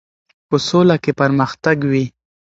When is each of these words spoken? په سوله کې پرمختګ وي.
په 0.49 0.55
سوله 0.67 0.95
کې 1.03 1.11
پرمختګ 1.19 1.77
وي. 1.91 2.05